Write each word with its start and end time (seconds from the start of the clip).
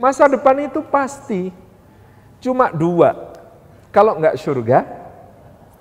Masa 0.00 0.24
depan 0.32 0.56
itu 0.64 0.80
pasti 0.80 1.52
cuma 2.40 2.72
dua. 2.72 3.36
Kalau 3.92 4.16
nggak 4.16 4.40
surga, 4.40 4.78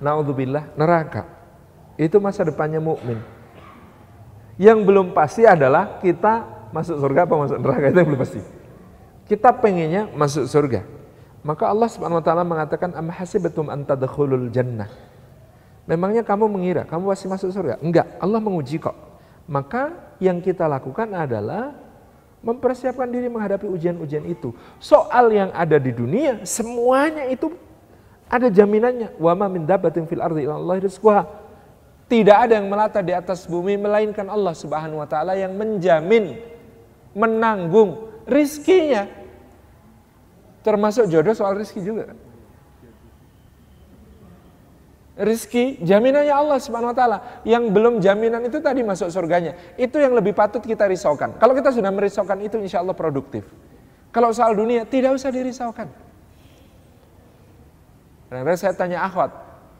naudzubillah 0.04 0.76
neraka. 0.76 1.24
Itu 1.96 2.20
masa 2.20 2.44
depannya 2.44 2.84
mukmin. 2.84 3.24
Yang 4.60 4.80
belum 4.84 5.16
pasti 5.16 5.48
adalah 5.48 6.04
kita 6.04 6.44
masuk 6.76 7.00
surga 7.00 7.24
apa 7.24 7.36
masuk 7.40 7.58
neraka 7.64 7.86
itu 7.88 7.98
yang 8.04 8.10
belum 8.12 8.22
pasti. 8.22 8.42
Kita 9.24 9.56
pengennya 9.56 10.12
masuk 10.12 10.52
surga. 10.52 10.84
Maka 11.40 11.72
Allah 11.72 11.88
Subhanahu 11.88 12.20
wa 12.20 12.26
taala 12.26 12.44
mengatakan 12.44 12.92
am 13.00 13.08
hasibatum 13.08 13.72
an 13.72 13.88
tadkhulul 13.88 14.52
jannah. 14.52 14.92
Memangnya 15.88 16.28
kamu 16.28 16.52
mengira 16.52 16.84
kamu 16.84 17.08
pasti 17.08 17.32
masuk 17.32 17.56
surga? 17.56 17.80
Enggak, 17.80 18.20
Allah 18.20 18.44
menguji 18.44 18.84
kok. 18.84 18.96
Maka 19.48 19.96
yang 20.20 20.44
kita 20.44 20.68
lakukan 20.68 21.08
adalah 21.16 21.72
mempersiapkan 22.40 23.08
diri 23.12 23.28
menghadapi 23.28 23.68
ujian-ujian 23.68 24.24
itu. 24.28 24.56
Soal 24.80 25.32
yang 25.32 25.52
ada 25.52 25.76
di 25.76 25.92
dunia 25.92 26.44
semuanya 26.48 27.28
itu 27.28 27.52
ada 28.32 28.48
jaminannya. 28.48 29.18
Wa 29.20 29.36
ma 29.36 29.52
min 29.52 29.68
dabbatin 29.68 30.08
fil 30.08 30.24
ardi. 30.24 30.48
Tidak 32.10 32.38
ada 32.38 32.58
yang 32.58 32.66
melata 32.66 33.06
di 33.06 33.14
atas 33.14 33.46
bumi 33.46 33.78
melainkan 33.78 34.26
Allah 34.26 34.58
Subhanahu 34.58 34.98
wa 34.98 35.06
taala 35.06 35.38
yang 35.38 35.54
menjamin 35.54 36.42
menanggung 37.14 38.10
rizkinya. 38.26 39.06
Termasuk 40.66 41.06
jodoh 41.08 41.38
soal 41.38 41.54
rizki 41.54 41.86
juga. 41.86 42.18
Rizki 45.20 45.84
jaminannya 45.84 46.32
Allah 46.32 46.64
Subhanahu 46.64 46.96
wa 46.96 46.98
taala. 46.98 47.18
Yang 47.44 47.76
belum 47.76 48.00
jaminan 48.00 48.40
itu 48.48 48.64
tadi 48.64 48.88
masuk 48.88 49.12
surganya. 49.12 49.52
Itu 49.76 50.00
yang 50.00 50.16
lebih 50.16 50.32
patut 50.32 50.64
kita 50.64 50.88
risaukan. 50.88 51.36
Kalau 51.36 51.52
kita 51.52 51.76
sudah 51.76 51.92
merisaukan 51.92 52.40
itu 52.40 52.56
insya 52.56 52.80
Allah 52.80 52.96
produktif. 52.96 53.44
Kalau 54.16 54.32
soal 54.32 54.56
dunia 54.56 54.88
tidak 54.88 55.20
usah 55.20 55.28
dirisaukan. 55.28 55.92
Karena 58.32 58.56
saya 58.56 58.72
tanya 58.72 59.04
akhwat, 59.04 59.34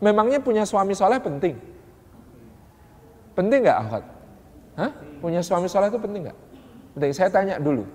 memangnya 0.04 0.44
punya 0.44 0.68
suami 0.68 0.92
soleh 0.92 1.24
penting? 1.24 1.56
Penting 3.32 3.64
nggak 3.64 3.80
akhwat? 3.80 4.04
Hah? 4.76 4.92
Punya 5.24 5.40
suami 5.40 5.72
soleh 5.72 5.88
itu 5.88 6.02
penting 6.04 6.28
nggak? 6.28 6.38
Penting. 7.00 7.12
Saya 7.16 7.32
tanya 7.32 7.56
dulu. 7.64 7.88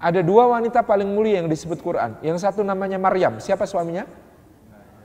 Ada 0.00 0.24
dua 0.24 0.56
wanita 0.56 0.80
paling 0.86 1.10
mulia 1.10 1.44
yang 1.44 1.52
disebut 1.52 1.84
Quran. 1.84 2.16
Yang 2.24 2.48
satu 2.48 2.64
namanya 2.64 2.96
Maryam. 2.96 3.36
Siapa 3.42 3.68
suaminya? 3.68 4.08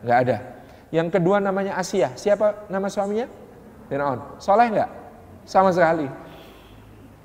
Nggak 0.06 0.20
ada. 0.24 0.63
Yang 0.94 1.18
kedua 1.18 1.42
namanya 1.42 1.74
Asia. 1.74 2.14
Siapa 2.14 2.70
nama 2.70 2.86
suaminya? 2.86 3.26
Fir'aun. 3.90 4.38
Soleh 4.38 4.70
nggak? 4.70 4.90
Sama 5.42 5.74
sekali. 5.74 6.06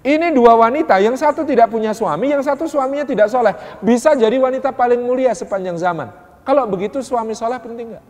Ini 0.00 0.32
dua 0.32 0.56
wanita, 0.56 0.96
yang 1.04 1.12
satu 1.20 1.44
tidak 1.44 1.68
punya 1.68 1.92
suami, 1.92 2.32
yang 2.32 2.40
satu 2.40 2.64
suaminya 2.64 3.04
tidak 3.04 3.28
soleh. 3.28 3.52
Bisa 3.84 4.16
jadi 4.16 4.40
wanita 4.40 4.72
paling 4.72 5.04
mulia 5.04 5.36
sepanjang 5.36 5.76
zaman. 5.76 6.08
Kalau 6.48 6.64
begitu 6.64 7.04
suami 7.04 7.36
soleh 7.36 7.60
penting 7.60 7.92
nggak? 7.92 8.06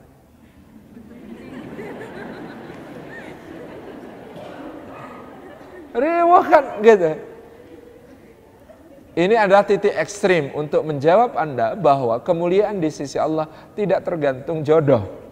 Riwah 5.98 6.44
kan 6.46 6.64
gitu. 6.86 7.10
Ini 9.18 9.34
adalah 9.34 9.66
titik 9.66 9.90
ekstrim 9.90 10.54
untuk 10.54 10.86
menjawab 10.86 11.34
Anda 11.34 11.74
bahwa 11.74 12.22
kemuliaan 12.22 12.78
di 12.78 12.86
sisi 12.94 13.18
Allah 13.18 13.50
tidak 13.74 14.06
tergantung 14.06 14.62
jodoh. 14.62 15.27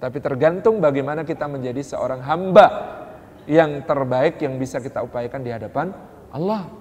Tapi 0.00 0.16
tergantung 0.24 0.80
bagaimana 0.80 1.28
kita 1.28 1.44
menjadi 1.44 1.84
seorang 1.84 2.24
hamba 2.24 2.66
yang 3.44 3.84
terbaik 3.84 4.40
yang 4.40 4.56
bisa 4.56 4.80
kita 4.80 5.04
upayakan 5.04 5.44
di 5.44 5.52
hadapan 5.52 5.92
Allah. 6.32 6.72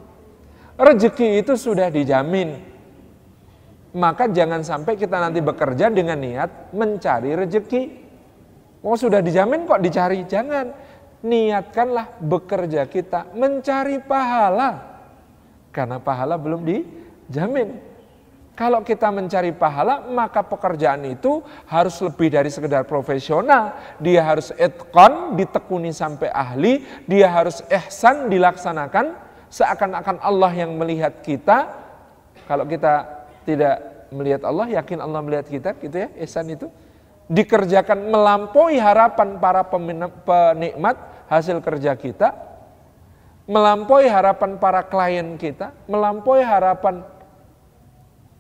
Rezeki 0.80 1.44
itu 1.44 1.60
sudah 1.60 1.92
dijamin. 1.92 2.56
Maka 3.90 4.32
jangan 4.32 4.64
sampai 4.64 4.96
kita 4.96 5.20
nanti 5.20 5.44
bekerja 5.44 5.92
dengan 5.92 6.16
niat 6.16 6.72
mencari 6.72 7.36
rezeki. 7.36 7.84
Mau 8.88 8.96
sudah 8.96 9.20
dijamin 9.20 9.68
kok 9.68 9.84
dicari? 9.84 10.24
Jangan 10.24 10.72
niatkanlah 11.20 12.24
bekerja 12.24 12.88
kita 12.88 13.36
mencari 13.36 14.00
pahala. 14.00 15.04
Karena 15.76 16.00
pahala 16.00 16.40
belum 16.40 16.64
dijamin. 16.64 17.89
Kalau 18.60 18.84
kita 18.84 19.08
mencari 19.08 19.56
pahala, 19.56 20.04
maka 20.12 20.44
pekerjaan 20.44 21.08
itu 21.08 21.40
harus 21.64 21.96
lebih 22.04 22.28
dari 22.28 22.52
sekedar 22.52 22.84
profesional. 22.84 23.72
Dia 24.04 24.20
harus 24.20 24.52
etkon, 24.60 25.40
ditekuni 25.40 25.96
sampai 25.96 26.28
ahli. 26.28 26.84
Dia 27.08 27.32
harus 27.32 27.64
ihsan, 27.72 28.28
dilaksanakan. 28.28 29.16
Seakan-akan 29.48 30.20
Allah 30.20 30.52
yang 30.52 30.76
melihat 30.76 31.24
kita. 31.24 31.72
Kalau 32.52 32.68
kita 32.68 33.08
tidak 33.48 34.10
melihat 34.12 34.44
Allah, 34.44 34.68
yakin 34.76 35.00
Allah 35.00 35.24
melihat 35.24 35.48
kita, 35.48 35.80
gitu 35.80 35.96
ya, 35.96 36.12
ihsan 36.28 36.52
itu 36.52 36.68
dikerjakan 37.32 38.12
melampaui 38.12 38.76
harapan 38.76 39.40
para 39.40 39.64
penikmat 39.64 40.98
hasil 41.32 41.64
kerja 41.64 41.96
kita, 41.96 42.34
melampaui 43.48 44.10
harapan 44.10 44.60
para 44.60 44.84
klien 44.84 45.38
kita, 45.38 45.72
melampaui 45.86 46.42
harapan 46.42 47.06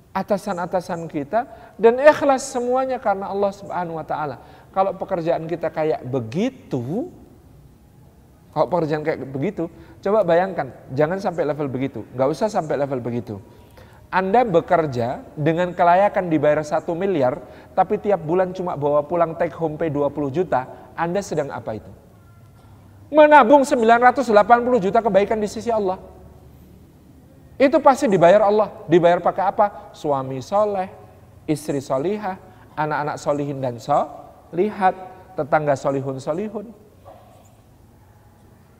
atasan-atasan 0.09 1.05
kita 1.05 1.45
dan 1.77 2.01
ikhlas 2.01 2.49
semuanya 2.49 2.97
karena 2.97 3.29
Allah 3.29 3.51
Subhanahu 3.53 4.01
wa 4.01 4.05
taala. 4.05 4.41
Kalau 4.73 4.93
pekerjaan 4.97 5.45
kita 5.45 5.69
kayak 5.69 6.05
begitu, 6.05 7.13
kalau 8.53 8.67
pekerjaan 8.69 9.05
kayak 9.05 9.29
begitu, 9.29 9.69
coba 10.01 10.25
bayangkan, 10.25 10.73
jangan 10.93 11.21
sampai 11.21 11.45
level 11.45 11.69
begitu, 11.69 12.05
nggak 12.17 12.29
usah 12.29 12.49
sampai 12.49 12.77
level 12.77 13.01
begitu. 13.01 13.37
Anda 14.09 14.41
bekerja 14.41 15.21
dengan 15.37 15.69
kelayakan 15.77 16.33
dibayar 16.33 16.65
satu 16.65 16.97
miliar, 16.97 17.45
tapi 17.77 18.01
tiap 18.01 18.25
bulan 18.25 18.49
cuma 18.57 18.73
bawa 18.73 19.05
pulang 19.05 19.37
take 19.37 19.53
home 19.53 19.77
pay 19.77 19.93
20 19.93 20.33
juta, 20.33 20.65
Anda 20.97 21.21
sedang 21.21 21.53
apa 21.53 21.77
itu? 21.77 21.91
Menabung 23.13 23.61
980 23.65 24.25
juta 24.81 25.01
kebaikan 25.01 25.37
di 25.37 25.45
sisi 25.49 25.69
Allah. 25.69 26.01
Itu 27.59 27.83
pasti 27.83 28.07
dibayar 28.07 28.47
Allah. 28.47 28.71
Dibayar 28.87 29.19
pakai 29.19 29.43
apa? 29.51 29.91
Suami 29.91 30.39
soleh, 30.39 30.87
istri 31.43 31.83
solihah, 31.83 32.39
anak-anak 32.79 33.19
solihin 33.19 33.59
dan 33.59 33.75
solihat, 33.75 34.95
tetangga 35.35 35.75
solihun 35.75 36.23
solihun. 36.23 36.71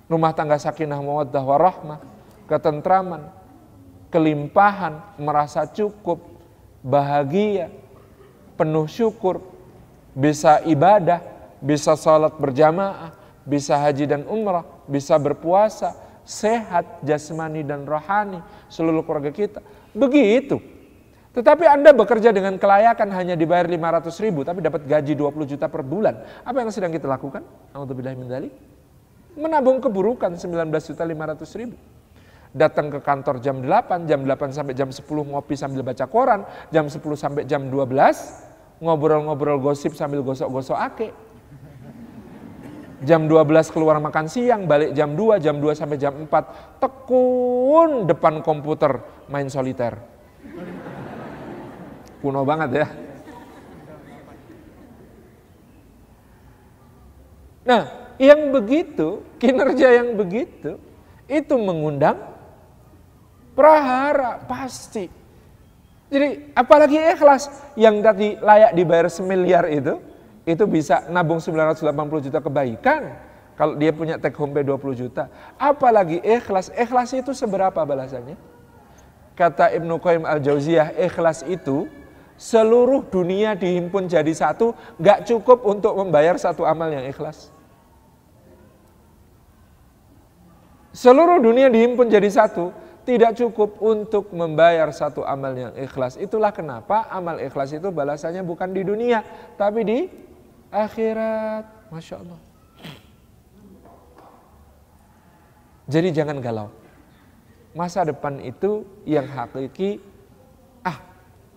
Rumah 0.07 0.31
tangga 0.31 0.55
sakinah 0.55 1.03
mawaddah 1.03 1.43
warahmah, 1.43 1.99
ketentraman, 2.47 3.29
kelimpahan, 4.09 5.19
merasa 5.19 5.67
cukup, 5.67 6.23
bahagia, 6.79 7.69
penuh 8.55 8.87
syukur, 8.87 9.43
bisa 10.15 10.63
ibadah, 10.65 11.21
bisa 11.59 11.93
salat 11.99 12.33
berjamaah, 12.39 13.13
bisa 13.43 13.77
haji 13.77 14.09
dan 14.09 14.23
umrah, 14.25 14.65
bisa 14.89 15.19
berpuasa, 15.19 15.93
sehat 16.29 17.01
jasmani 17.01 17.65
dan 17.65 17.89
rohani, 17.89 18.45
seluruh 18.69 19.01
keluarga 19.01 19.33
kita. 19.33 19.65
Begitu. 19.97 20.61
Tetapi 21.33 21.65
Anda 21.65 21.89
bekerja 21.89 22.29
dengan 22.29 22.61
kelayakan 22.61 23.09
hanya 23.17 23.33
dibayar 23.33 23.65
500 23.65 24.13
ribu, 24.21 24.45
tapi 24.45 24.61
dapat 24.61 24.85
gaji 24.85 25.17
20 25.17 25.49
juta 25.49 25.65
per 25.65 25.81
bulan. 25.81 26.21
Apa 26.45 26.61
yang 26.61 26.69
sedang 26.69 26.93
kita 26.93 27.09
lakukan? 27.09 27.41
Alhamdulillah 27.73 28.45
Menabung 29.33 29.81
keburukan 29.81 30.37
19 30.37 30.69
juta 30.69 31.03
500 31.05 31.59
ribu 31.61 31.77
datang 32.49 32.89
ke 32.89 32.99
kantor 33.01 33.37
jam 33.41 33.61
8, 33.61 34.09
jam 34.09 34.25
8 34.25 34.49
sampai 34.49 34.73
jam 34.73 34.89
10 34.89 35.05
ngopi 35.05 35.53
sambil 35.53 35.85
baca 35.85 36.05
koran, 36.09 36.41
jam 36.73 36.89
10 36.89 36.97
sampai 37.13 37.45
jam 37.45 37.69
12 37.69 38.81
ngobrol-ngobrol 38.81 39.61
gosip 39.61 39.93
sambil 39.93 40.25
gosok-gosok 40.25 40.77
ake. 40.93 41.07
Jam 42.99 43.31
12 43.31 43.71
keluar 43.71 43.95
makan 44.03 44.27
siang, 44.27 44.67
balik 44.67 44.91
jam 44.91 45.15
2, 45.15 45.39
jam 45.39 45.55
2 45.55 45.71
sampai 45.71 45.95
jam 45.95 46.11
4, 46.27 46.83
tekun 46.83 48.03
depan 48.03 48.43
komputer 48.43 48.99
main 49.31 49.47
soliter. 49.47 49.95
Kuno 52.19 52.43
banget 52.43 52.69
ya. 52.83 52.87
Nah, 57.63 57.83
yang 58.19 58.51
begitu, 58.51 59.23
kinerja 59.39 60.03
yang 60.03 60.19
begitu, 60.19 60.75
itu 61.29 61.55
mengundang 61.55 62.19
Prahara, 63.59 64.39
pasti. 64.47 65.11
Jadi 66.07 66.55
apalagi 66.55 66.95
ikhlas 66.95 67.51
yang 67.75 67.99
tadi 67.99 68.39
layak 68.39 68.71
dibayar 68.71 69.11
semiliar 69.11 69.67
itu, 69.67 69.99
itu 70.49 70.65
bisa 70.65 71.05
nabung 71.13 71.37
980 71.37 72.25
juta 72.25 72.39
kebaikan. 72.41 73.13
Kalau 73.53 73.75
dia 73.75 73.91
punya 73.93 74.15
take 74.17 74.33
home 74.39 74.55
pay 74.55 74.65
20 74.65 74.81
juta. 74.97 75.29
Apalagi 75.59 76.23
ikhlas, 76.23 76.73
ikhlas 76.73 77.11
itu 77.13 77.35
seberapa 77.35 77.77
balasannya? 77.83 78.39
Kata 79.35 79.69
Ibnu 79.75 79.99
Qayyim 79.99 80.23
al-Jauziyah, 80.23 80.95
ikhlas 80.95 81.43
itu 81.43 81.85
seluruh 82.39 83.03
dunia 83.11 83.53
dihimpun 83.59 84.07
jadi 84.07 84.31
satu, 84.31 84.71
gak 84.95 85.27
cukup 85.27 85.67
untuk 85.67 85.91
membayar 85.99 86.39
satu 86.39 86.63
amal 86.63 86.87
yang 86.87 87.03
ikhlas. 87.03 87.51
Seluruh 90.95 91.43
dunia 91.43 91.67
dihimpun 91.67 92.07
jadi 92.07 92.31
satu, 92.31 92.71
tidak 93.03 93.35
cukup 93.35 93.75
untuk 93.83 94.31
membayar 94.31 94.87
satu 94.95 95.27
amal 95.27 95.51
yang 95.51 95.73
ikhlas. 95.75 96.15
Itulah 96.15 96.55
kenapa 96.55 97.11
amal 97.11 97.43
ikhlas 97.43 97.75
itu 97.75 97.91
balasannya 97.91 98.45
bukan 98.47 98.71
di 98.71 98.87
dunia, 98.87 99.19
tapi 99.59 99.81
di 99.83 99.99
akhirat. 100.69 101.65
Masya 101.89 102.15
Allah. 102.21 102.39
Jadi 105.89 106.13
jangan 106.13 106.37
galau. 106.37 106.69
Masa 107.73 108.05
depan 108.05 108.37
itu 108.41 108.85
yang 109.09 109.25
hakiki, 109.25 109.97
ah 110.85 111.01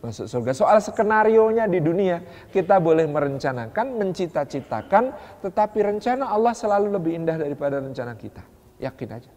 masuk 0.00 0.24
surga. 0.28 0.52
Soal 0.56 0.80
skenario-nya 0.80 1.68
di 1.68 1.80
dunia, 1.84 2.20
kita 2.48 2.80
boleh 2.80 3.04
merencanakan, 3.08 3.96
mencita-citakan, 4.00 5.12
tetapi 5.44 5.78
rencana 5.84 6.32
Allah 6.32 6.52
selalu 6.56 6.96
lebih 6.96 7.12
indah 7.16 7.36
daripada 7.36 7.80
rencana 7.80 8.12
kita. 8.16 8.44
Yakin 8.80 9.08
aja. 9.12 9.32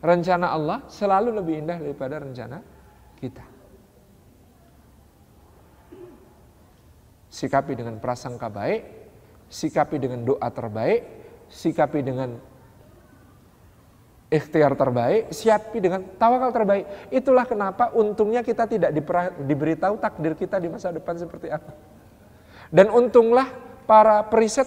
Rencana 0.00 0.46
Allah 0.52 0.78
selalu 0.88 1.36
lebih 1.40 1.54
indah 1.64 1.76
daripada 1.80 2.20
rencana 2.20 2.60
kita. 3.16 3.55
Sikapi 7.36 7.76
dengan 7.76 8.00
prasangka 8.00 8.48
baik, 8.48 8.80
sikapi 9.52 10.00
dengan 10.00 10.24
doa 10.24 10.48
terbaik, 10.48 11.04
sikapi 11.52 12.00
dengan 12.00 12.40
ikhtiar 14.32 14.74
terbaik, 14.74 15.30
siapi 15.30 15.78
dengan 15.78 16.00
tawakal 16.16 16.50
terbaik. 16.50 17.12
Itulah 17.12 17.44
kenapa 17.46 17.94
untungnya 17.94 18.40
kita 18.40 18.66
tidak 18.66 18.90
diberitahu 19.44 20.00
takdir 20.00 20.34
kita 20.34 20.56
di 20.58 20.72
masa 20.72 20.90
depan 20.90 21.14
seperti 21.14 21.52
apa. 21.52 21.76
Dan 22.72 22.90
untunglah 22.90 23.46
para 23.86 24.26
periset 24.26 24.66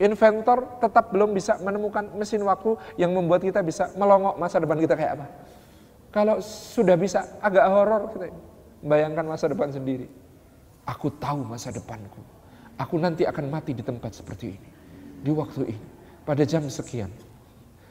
inventor 0.00 0.80
tetap 0.80 1.12
belum 1.12 1.36
bisa 1.36 1.60
menemukan 1.60 2.16
mesin 2.16 2.40
waktu 2.46 2.78
yang 2.96 3.12
membuat 3.12 3.44
kita 3.44 3.60
bisa 3.60 3.92
melongok 3.98 4.40
masa 4.40 4.56
depan 4.56 4.80
kita 4.80 4.96
kayak 4.96 5.12
apa. 5.20 5.26
Kalau 6.10 6.40
sudah 6.40 6.96
bisa 6.96 7.36
agak 7.44 7.64
horor 7.68 8.08
kita 8.16 8.32
bayangkan 8.80 9.26
masa 9.28 9.52
depan 9.52 9.68
sendiri. 9.68 10.08
Aku 10.88 11.12
tahu 11.12 11.44
masa 11.44 11.72
depanku. 11.74 12.22
Aku 12.80 12.96
nanti 12.96 13.28
akan 13.28 13.52
mati 13.52 13.76
di 13.76 13.84
tempat 13.84 14.16
seperti 14.16 14.56
ini. 14.56 14.70
Di 15.20 15.30
waktu 15.32 15.76
ini. 15.76 15.86
Pada 16.24 16.44
jam 16.46 16.64
sekian. 16.68 17.12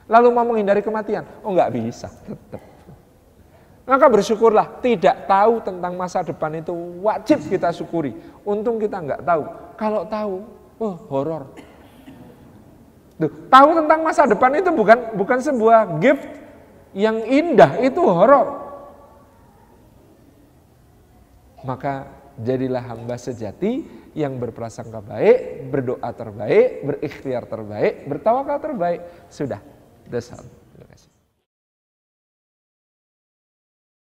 Lalu 0.10 0.28
mau 0.34 0.46
menghindari 0.46 0.82
kematian. 0.82 1.26
Oh 1.46 1.54
nggak 1.54 1.70
bisa. 1.74 2.10
Tetap. 2.26 2.62
Maka 3.90 4.06
bersyukurlah 4.06 4.86
tidak 4.86 5.26
tahu 5.26 5.66
tentang 5.66 5.98
masa 5.98 6.22
depan 6.22 6.62
itu 6.62 6.74
wajib 7.02 7.42
kita 7.50 7.74
syukuri. 7.74 8.14
Untung 8.46 8.78
kita 8.78 9.02
nggak 9.02 9.26
tahu. 9.26 9.44
Kalau 9.74 10.06
tahu, 10.06 10.36
oh 10.78 10.96
horor. 11.10 11.50
Tahu 13.50 13.70
tentang 13.82 14.00
masa 14.06 14.30
depan 14.30 14.62
itu 14.62 14.70
bukan 14.70 15.18
bukan 15.18 15.42
sebuah 15.42 15.98
gift 15.98 16.22
yang 16.94 17.18
indah, 17.26 17.82
itu 17.82 17.98
horor. 17.98 18.62
Maka 21.66 22.08
jadilah 22.44 22.84
hamba 22.84 23.16
sejati 23.16 23.86
yang 24.18 24.42
berprasangka 24.42 25.00
baik, 25.06 25.70
berdoa 25.70 26.10
terbaik, 26.12 26.84
berikhtiar 26.84 27.44
terbaik, 27.46 28.04
bertawakal 28.10 28.58
terbaik. 28.60 29.02
Sudah, 29.30 29.62
all. 30.34 30.59